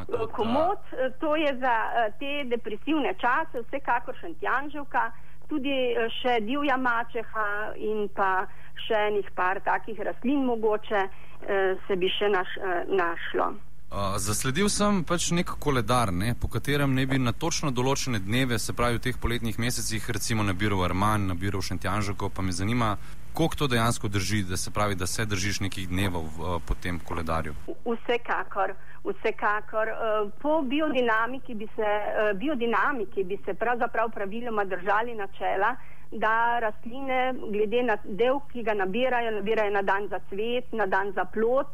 To, 0.06 0.26
Komod, 0.28 0.78
da... 0.90 1.10
to 1.20 1.36
je 1.36 1.56
za 1.58 1.76
eh, 1.84 2.12
te 2.18 2.44
depresivne 2.48 3.14
čase, 3.20 3.64
vsekakor 3.66 4.16
šentjanžovka, 4.20 5.10
tudi 5.48 5.72
eh, 5.72 6.08
še 6.20 6.40
divja 6.44 6.76
mačeha 6.76 7.72
in 7.76 8.08
pa 8.14 8.46
še 8.86 9.06
enih 9.10 9.30
par 9.34 9.60
takih 9.64 10.00
rastlin 10.00 10.44
mogoče 10.44 11.04
eh, 11.04 11.76
se 11.86 11.96
bi 11.96 12.10
še 12.18 12.28
naš, 12.28 12.56
eh, 12.58 12.84
našlo. 12.88 13.54
Uh, 13.94 14.16
zasledil 14.18 14.66
sem 14.74 15.04
pač 15.06 15.28
nek 15.30 15.52
koledar, 15.62 16.10
ne, 16.10 16.32
po 16.34 16.48
katerem 16.50 16.96
ne 16.96 17.04
bi 17.06 17.18
na 17.22 17.30
točno 17.30 17.70
določene 17.70 18.18
dneve, 18.18 18.58
se 18.58 18.74
pravi 18.74 18.98
v 18.98 19.02
teh 19.04 19.18
poletnih 19.22 19.54
mesecih, 19.62 20.08
recimo 20.16 20.42
nabiral 20.42 20.82
Arman, 20.82 21.28
nabiral 21.30 21.62
Šentjanžako, 21.62 22.32
pa 22.34 22.42
me 22.42 22.50
zanima, 22.50 22.96
koliko 23.38 23.60
to 23.60 23.68
dejansko 23.70 24.10
drži, 24.10 24.42
da 24.50 24.58
se 24.58 24.72
pravi, 24.74 24.98
da 24.98 25.06
se 25.06 25.28
držiš 25.30 25.60
nekih 25.68 25.86
dnevov 25.92 26.26
uh, 26.26 26.56
po 26.66 26.74
tem 26.74 26.98
koledarju. 26.98 27.54
Vsekakor, 27.86 28.74
vsekakor. 29.06 29.94
Uh, 29.94 30.32
po 30.42 30.58
biodinamiki 30.66 31.54
bi 31.54 31.70
se, 31.76 31.86
uh, 31.86 32.34
biodinamiki 32.34 33.22
bi 33.22 33.38
se 33.46 33.54
pravzaprav 33.54 34.10
praviloma 34.10 34.64
držali 34.64 35.14
načela, 35.14 35.76
da 36.10 36.58
rastline, 36.60 37.34
glede 37.50 37.82
na 37.82 37.96
del, 38.04 38.40
ki 38.52 38.62
ga 38.62 38.74
nabirajo, 38.74 39.30
nabirajo 39.38 39.72
na 39.72 39.82
dan 39.82 40.08
za 40.08 40.20
cvet, 40.30 40.72
na 40.72 40.86
dan 40.86 41.12
za 41.12 41.24
plot. 41.24 41.68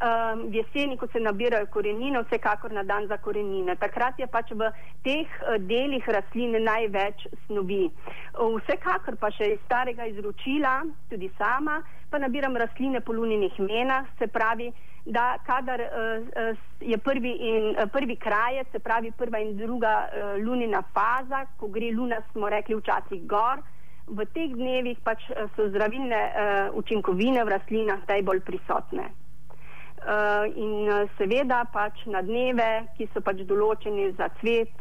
um, 0.00 0.50
v 0.50 0.54
jeseni, 0.54 0.96
ko 0.96 1.06
se 1.12 1.20
nabirajo 1.20 1.66
korenine, 1.66 2.22
vsekakor 2.22 2.72
na 2.72 2.82
dan 2.82 3.06
za 3.06 3.16
korenine. 3.16 3.76
Takrat 3.76 4.18
je 4.18 4.26
pač 4.26 4.50
v 4.50 4.70
teh 5.04 5.26
uh, 5.26 5.58
delih 5.58 6.04
rastlin 6.08 6.56
največ 6.64 7.26
snovi. 7.46 7.90
Vsekakor 8.38 9.18
pa 9.20 9.30
še 9.34 9.52
iz 9.54 9.60
starega 9.66 10.06
izročila, 10.10 10.82
tudi 11.10 11.30
sama, 11.38 11.82
pa 12.12 12.20
nabiram 12.20 12.56
rastline 12.56 13.00
po 13.00 13.16
luninih 13.16 13.58
menah, 13.60 14.06
se 14.18 14.28
pravi, 14.28 14.68
da 15.04 15.38
kadar 15.46 15.80
uh, 15.80 16.56
je 16.80 16.98
prvi, 16.98 17.32
in, 17.48 17.70
uh, 17.72 17.88
prvi 17.92 18.16
krajec, 18.16 18.68
se 18.72 18.78
pravi 18.78 19.10
prva 19.18 19.40
in 19.42 19.56
druga 19.56 19.94
uh, 20.04 20.36
lunina 20.44 20.82
faza, 20.94 21.46
ko 21.56 21.72
gre 21.72 21.90
luna, 21.96 22.20
smo 22.32 22.52
rekli 22.52 22.76
včasih 22.78 23.26
gor, 23.26 23.64
v 24.06 24.26
teh 24.34 24.52
dnevih 24.52 25.00
pač 25.02 25.24
so 25.56 25.68
zdravilne 25.70 26.20
uh, 26.20 26.78
učinkovine 26.78 27.44
v 27.44 27.54
rastlinah 27.56 28.06
najbolj 28.08 28.44
prisotne. 28.46 29.08
Uh, 30.02 30.50
in 30.58 30.90
seveda 31.18 31.62
pač 31.72 32.04
na 32.10 32.22
dneve, 32.26 32.68
ki 32.98 33.08
so 33.14 33.22
pač 33.22 33.44
določeni 33.46 34.10
za 34.18 34.28
cvet, 34.40 34.74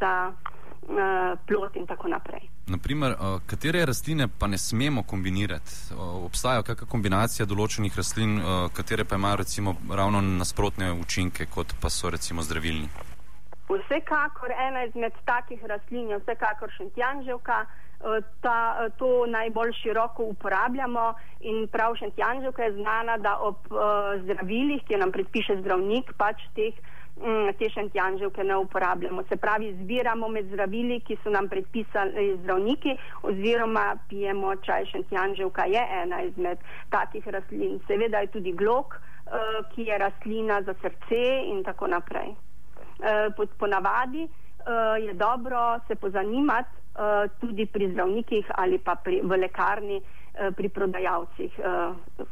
za 0.00 0.14
uh, 0.32 1.36
plot 1.46 1.76
in 1.76 1.86
tako 1.86 2.12
naprej. 2.12 2.51
Naprimer, 2.66 3.14
katere 3.46 3.84
rastline 3.86 4.28
pa 4.38 4.46
ne 4.46 4.58
smemo 4.58 5.02
kombinirati? 5.02 5.94
Obstaja 5.98 6.62
kakšna 6.62 6.86
kombinacija 6.88 7.46
določenih 7.50 7.96
rastlin, 7.98 8.36
katere 8.76 9.04
pa 9.04 9.18
imajo 9.18 9.40
recimo 9.40 9.74
ravno 9.90 10.20
nasprotne 10.22 10.92
učinke, 10.94 11.48
kot 11.50 11.74
pa 11.82 11.90
so 11.90 12.10
recimo 12.10 12.42
zdravilni? 12.46 12.86
Vsekakor 13.66 14.54
ena 14.54 14.84
izmed 14.86 15.16
takih 15.26 15.64
rastlin 15.66 16.12
je 16.14 16.20
vsekakor 16.22 16.70
šentjanževka. 16.76 17.64
Ta, 18.42 18.54
to 18.98 19.26
najbolj 19.30 19.70
široko 19.78 20.24
uporabljamo 20.32 21.12
in 21.46 21.68
prav 21.70 21.94
šentjanževka 21.98 22.62
je 22.62 22.72
znana, 22.78 23.18
da 23.22 23.36
ob 23.38 23.68
zdravilih, 24.24 24.82
ki 24.86 24.98
nam 24.98 25.12
predpiše 25.14 25.60
zdravnik, 25.60 26.10
pač 26.18 26.42
teh 26.54 26.78
Mm, 27.22 27.52
te 27.58 27.68
šentjanževke 27.70 28.44
ne 28.44 28.56
uporabljamo. 28.56 29.22
Se 29.28 29.36
pravi, 29.36 29.68
zbiramo 29.82 30.28
med 30.28 30.46
zdravili, 30.46 31.00
ki 31.06 31.16
so 31.22 31.30
nam 31.30 31.48
predpisali 31.48 32.24
zdravniki, 32.42 32.96
oziroma 33.22 33.84
pijemo 34.08 34.56
čaj 34.56 34.86
šentjanževka, 34.90 35.64
je 35.70 35.82
ena 36.02 36.22
izmed 36.22 36.58
takih 36.90 37.28
rastlin. 37.28 37.78
Seveda 37.86 38.18
je 38.24 38.32
tudi 38.34 38.52
glok, 38.52 38.96
uh, 38.96 39.60
ki 39.74 39.86
je 39.86 39.98
rastlina 39.98 40.62
za 40.62 40.74
srce 40.82 41.22
in 41.52 41.62
tako 41.64 41.86
naprej. 41.86 42.34
Uh, 43.38 43.46
ponavadi 43.58 44.26
uh, 44.26 45.06
je 45.06 45.14
dobro 45.14 45.78
se 45.88 45.94
pozanimati 45.94 46.80
tudi 47.40 47.66
pri 47.66 47.88
zdravnikih 47.92 48.50
ali 48.54 48.78
pa 48.78 48.94
pri, 48.94 49.20
v 49.24 49.36
lekarni, 49.36 50.02
pri 50.56 50.68
prodajalcih, 50.68 51.54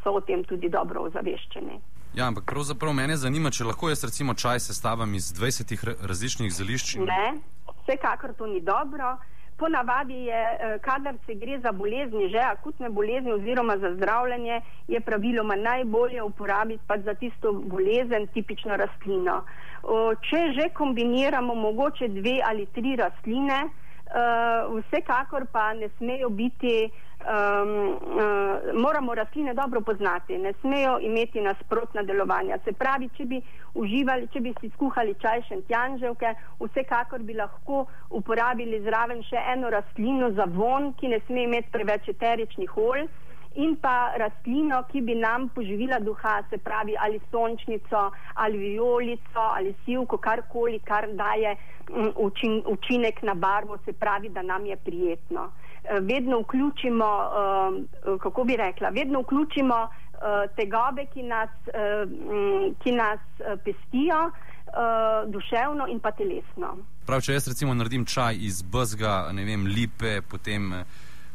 so 0.03 0.13
o 0.13 0.21
tem 0.21 0.45
tudi 0.45 0.69
dobro 0.69 1.07
ozaveščeni. 1.09 1.79
Ja, 2.15 2.27
ampak 2.27 2.45
pravzaprav 2.45 2.93
mene 2.93 3.15
zanima, 3.17 3.53
če 3.55 3.65
lahko 3.69 3.89
jaz 3.89 4.01
recimo 4.03 4.35
čaj 4.35 4.59
sestavim 4.65 5.15
iz 5.15 5.29
20 5.37 5.75
različnih 6.11 6.51
zelišč. 6.53 6.97
Ne, 7.07 7.37
vsekakor 7.83 8.35
to 8.39 8.49
ni 8.51 8.61
dobro. 8.61 9.17
Ponavadi 9.61 10.17
je, 10.27 10.41
eh, 10.43 10.79
kadar 10.83 11.15
se 11.27 11.35
gre 11.35 11.61
za 11.61 11.73
bolezni, 11.73 12.29
že 12.33 12.39
akutne 12.39 12.91
bolezni 12.91 13.33
oziroma 13.33 13.77
za 13.79 13.95
zdravljenje, 13.95 14.61
je 14.89 15.01
praviloma 15.01 15.57
najbolje 15.57 16.23
uporabiti 16.23 16.83
pa 16.87 16.99
za 16.99 17.15
tisto 17.15 17.53
bolezen 17.53 18.27
tipično 18.35 18.77
rastlino. 18.77 19.45
Če 20.29 20.41
že 20.57 20.69
kombiniramo 20.75 21.55
mogoče 21.55 22.09
dve 22.09 22.41
ali 22.45 22.67
tri 22.67 22.97
rastline, 22.97 23.71
uh, 24.15 24.81
vsekakor 24.81 25.47
pa 25.53 25.73
ne 25.75 25.89
smejo 25.99 26.29
biti, 26.29 26.91
um, 27.21 27.71
uh, 28.19 28.75
moramo 28.75 29.15
rastline 29.15 29.55
dobro 29.55 29.81
poznati, 29.81 30.39
ne 30.39 30.53
smejo 30.61 30.99
imeti 31.01 31.41
nasprotna 31.41 32.03
delovanja. 32.03 32.59
Se 32.65 32.73
pravi, 32.73 33.09
če 33.17 33.25
bi 33.25 33.41
uživali, 33.75 34.29
če 34.33 34.41
bi 34.41 34.55
si 34.61 34.71
skuhali 34.75 35.15
čaj 35.23 35.43
šentjanževke, 35.49 36.35
vsekakor 36.61 37.23
bi 37.23 37.39
lahko 37.39 37.87
uporabili 38.11 38.83
zraven 38.85 39.23
še 39.23 39.43
eno 39.55 39.71
rastlino 39.71 40.31
za 40.37 40.45
von, 40.45 40.93
ki 41.01 41.15
ne 41.15 41.21
sme 41.27 41.47
imeti 41.49 41.73
preveč 41.73 42.09
eteričnih 42.15 42.79
olj 42.79 43.09
in 43.55 43.77
pa 43.83 44.13
rastlino, 44.19 44.85
ki 44.93 45.01
bi 45.03 45.15
nam 45.15 45.49
poživila 45.55 45.99
duha, 45.99 46.43
se 46.51 46.59
pravi 46.59 46.95
ali 46.99 47.21
sončnico, 47.31 48.11
ali 48.35 48.59
violico, 48.59 49.41
ali 49.57 49.75
sivko, 49.85 50.19
karkoli, 50.19 50.79
kar 50.85 51.09
daje 51.13 51.57
mm, 51.91 52.13
učin, 52.17 52.63
učinek 52.67 53.23
na 53.23 53.35
barvo, 53.35 53.79
se 53.85 53.93
pravi, 53.93 54.29
da 54.29 54.43
nam 54.43 54.67
je 54.67 54.77
prijetno. 54.77 55.51
Eh, 55.85 56.01
vedno 56.01 56.41
vključimo, 56.41 57.07
eh, 57.07 58.19
kako 58.23 58.45
bi 58.45 58.57
rekla, 58.57 58.89
vedno 58.89 59.21
vključimo 59.21 59.75
eh, 59.85 60.49
tegobe, 60.57 61.07
ki 61.13 61.23
nas, 61.23 61.51
mm, 62.07 62.75
ki 62.83 62.93
nas 62.93 63.21
pestijo. 63.65 64.31
Duševno 65.27 65.89
in 65.91 65.99
pa 65.99 66.13
telesno. 66.15 66.77
Prav, 67.07 67.21
če 67.27 67.33
jaz 67.33 67.49
recimo 67.49 67.73
naredim 67.75 68.05
čaj 68.07 68.37
iz 68.39 68.61
bzga, 68.63 69.33
ne 69.35 69.43
vem, 69.45 69.65
lipe, 69.67 70.21
potem 70.23 70.69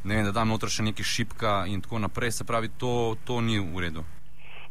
ne 0.05 0.15
vem, 0.15 0.25
da 0.25 0.31
dam 0.31 0.51
noter 0.53 0.69
še 0.69 0.85
nekaj 0.85 1.07
šipka 1.09 1.53
in 1.71 1.81
tako 1.81 1.99
naprej, 1.99 2.31
se 2.37 2.45
pravi, 2.45 2.69
to, 2.81 3.15
to 3.25 3.41
ni 3.41 3.57
v 3.59 3.87
redu. 3.87 4.03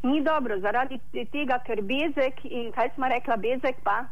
Ni 0.05 0.21
dobro, 0.23 0.59
zaradi 0.61 0.99
tega, 1.33 1.59
ker 1.65 1.81
bezek 1.81 2.43
in 2.45 2.71
kaj 2.75 2.93
smo 2.95 3.09
rekla, 3.09 3.37
bezek 3.41 3.81
pa. 3.83 4.05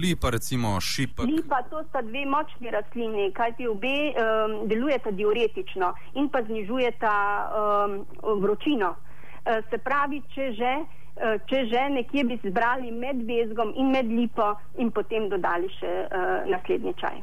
Lipa, 0.00 0.30
recimo 0.32 0.74
šipek. 0.80 1.26
Lipa, 1.28 1.62
to 1.70 1.82
sta 1.88 2.02
dve 2.04 2.24
močni 2.28 2.70
rastlini, 2.72 3.30
kaj 3.36 3.56
ti 3.58 3.68
obe 3.68 4.12
um, 4.12 4.56
delujeta 4.68 5.12
diuretično 5.12 5.92
in 6.20 6.30
pa 6.32 6.44
znižujeta 6.46 7.14
um, 7.60 7.98
vročino. 8.44 8.94
Uh, 8.94 9.60
se 9.70 9.80
pravi, 9.82 10.22
če 10.34 10.48
že, 10.56 10.72
uh, 10.84 11.36
če 11.50 11.66
že 11.72 11.84
nekje 11.98 12.24
bi 12.30 12.40
zbrali 12.46 12.92
med 12.92 13.26
bezgom 13.28 13.74
in 13.76 13.92
med 13.92 14.08
lipo 14.08 14.54
in 14.78 14.92
potem 14.94 15.28
dodali 15.32 15.68
še 15.80 15.92
uh, 16.06 16.48
naslednji 16.48 16.96
čaj 17.02 17.22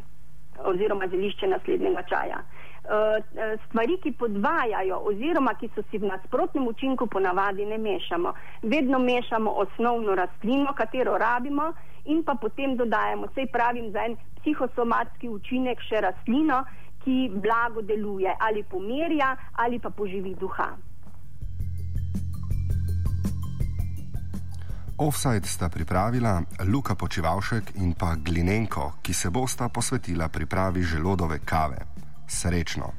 oziroma 0.60 1.08
zelišče 1.08 1.48
naslednjega 1.48 2.02
čaja. 2.10 2.40
Eh, 2.44 2.59
stvari, 3.65 3.98
ki 4.04 4.12
podvajajo 4.12 5.02
oziroma 5.12 5.54
ki 5.60 5.70
so 5.76 5.84
si 5.92 5.98
v 5.98 6.10
nasprotnem 6.10 6.68
učinku 6.68 7.08
ponavadi 7.08 7.65
ne 7.65 7.78
mešamo. 7.78 8.34
Vedno 8.63 9.00
mešamo 9.00 9.52
osnovno 9.52 10.15
rastlino, 10.15 10.74
katero 10.74 11.18
rabimo 11.18 11.74
in 12.06 12.24
pa 12.24 12.36
potem 12.36 12.76
dodajamo, 12.76 13.28
sej 13.36 13.48
pravim, 13.52 13.92
za 13.92 14.06
en 14.06 14.18
psihosomatski 14.42 15.30
učinek 15.30 15.82
še 15.84 16.02
rastlino, 16.02 16.63
ki 17.04 17.30
blago 17.36 17.82
deluje 17.82 18.36
ali 18.39 18.63
pomirja 18.63 19.36
ali 19.54 19.80
pa 19.80 19.89
poživi 19.89 20.36
duha. 20.36 20.70
Offside 25.00 25.48
sta 25.48 25.70
pripravila 25.70 26.42
Luka 26.68 26.96
Počivalšek 26.96 27.72
in 27.80 27.94
pa 27.96 28.15
Glinenko, 28.20 29.00
ki 29.02 29.13
se 29.13 29.30
bosta 29.30 29.70
posvetila 29.70 30.28
pripravi 30.28 30.84
želodove 30.84 31.39
kave. 31.46 31.99
Srečno! 32.30 32.94